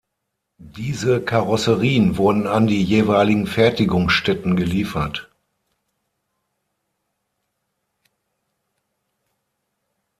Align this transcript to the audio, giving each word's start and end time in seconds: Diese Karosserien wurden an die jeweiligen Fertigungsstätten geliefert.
Diese 0.77 1.21
Karosserien 1.23 2.17
wurden 2.17 2.47
an 2.47 2.65
die 2.65 2.81
jeweiligen 2.83 3.45
Fertigungsstätten 3.45 4.55
geliefert. 4.55 5.29